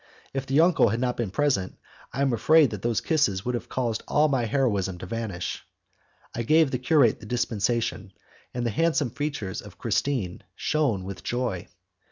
[0.33, 1.77] If the uncle had not been present,
[2.11, 5.63] I am afraid that those kisses would have caused all my heroism to vanish.
[6.33, 8.11] I gave the curate the dispensation,
[8.51, 11.67] and the handsome features of Christine shone with joy.